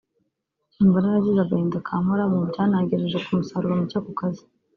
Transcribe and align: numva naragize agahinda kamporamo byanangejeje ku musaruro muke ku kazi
numva 0.77 0.97
naragize 0.99 1.39
agahinda 1.41 1.85
kamporamo 1.87 2.37
byanangejeje 2.51 3.17
ku 3.25 3.29
musaruro 3.37 3.73
muke 3.79 3.97
ku 4.05 4.11
kazi 4.19 4.43